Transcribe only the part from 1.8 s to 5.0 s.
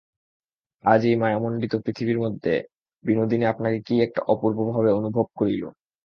পৃথিবীর মধ্যে বিনোদিনী আপনাকে কী একটা অপূর্বভাবে